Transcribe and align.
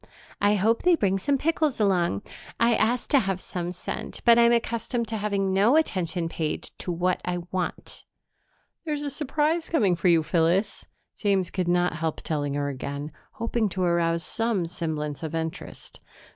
"I 0.41 0.55
hope 0.55 0.81
they 0.81 0.95
bring 0.95 1.19
some 1.19 1.37
pickles 1.37 1.79
along. 1.79 2.23
I 2.59 2.73
asked 2.73 3.11
to 3.11 3.19
have 3.19 3.39
some 3.39 3.71
sent, 3.71 4.19
but 4.25 4.39
I'm 4.39 4.51
accustomed 4.51 5.07
to 5.09 5.17
having 5.17 5.53
no 5.53 5.75
attention 5.75 6.27
paid 6.27 6.71
to 6.79 6.91
what 6.91 7.21
I 7.23 7.43
want." 7.51 8.05
"There's 8.83 9.03
a 9.03 9.11
surprise 9.11 9.69
coming 9.69 9.95
for 9.95 10.07
you, 10.07 10.23
Phyllis," 10.23 10.87
James 11.17 11.51
could 11.51 11.67
not 11.67 11.97
help 11.97 12.21
telling 12.23 12.55
her 12.55 12.67
again, 12.67 13.11
hoping 13.33 13.69
to 13.69 13.83
arouse 13.83 14.23
some 14.23 14.65
semblance 14.65 15.21
of 15.21 15.35
interest. 15.35 15.99